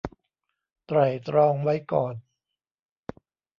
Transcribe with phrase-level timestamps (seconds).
[0.87, 2.15] ไตร่ตรองไว้ก่อน